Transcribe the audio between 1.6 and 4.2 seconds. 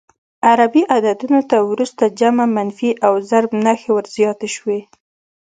وروسته جمع، منفي او ضرب نښې ور